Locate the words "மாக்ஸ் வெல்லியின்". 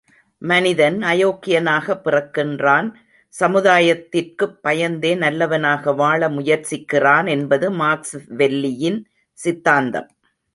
7.71-8.99